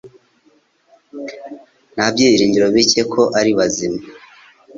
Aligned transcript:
Nta 1.93 2.05
byiringiro 2.13 2.65
bike 2.75 3.01
ko 3.13 3.21
ari 3.39 3.51
bazima. 3.57 3.99